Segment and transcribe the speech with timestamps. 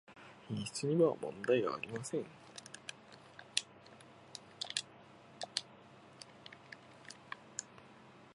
[0.47, 2.25] 品質にはもんだいありません